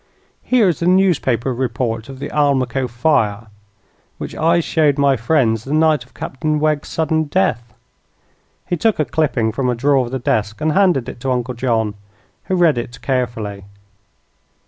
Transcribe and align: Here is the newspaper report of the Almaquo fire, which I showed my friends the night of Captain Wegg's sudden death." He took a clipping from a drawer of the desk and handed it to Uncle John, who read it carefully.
Here 0.41 0.67
is 0.67 0.79
the 0.79 0.87
newspaper 0.87 1.53
report 1.53 2.09
of 2.09 2.17
the 2.17 2.29
Almaquo 2.31 2.87
fire, 2.89 3.49
which 4.17 4.33
I 4.35 4.59
showed 4.59 4.97
my 4.97 5.15
friends 5.15 5.63
the 5.63 5.73
night 5.75 6.03
of 6.03 6.15
Captain 6.15 6.59
Wegg's 6.59 6.89
sudden 6.89 7.25
death." 7.25 7.71
He 8.65 8.77
took 8.77 8.97
a 8.97 9.05
clipping 9.05 9.51
from 9.51 9.69
a 9.69 9.75
drawer 9.75 10.03
of 10.07 10.11
the 10.11 10.17
desk 10.17 10.59
and 10.59 10.71
handed 10.71 11.07
it 11.07 11.19
to 11.19 11.31
Uncle 11.31 11.53
John, 11.53 11.93
who 12.45 12.55
read 12.55 12.79
it 12.79 12.99
carefully. 13.03 13.65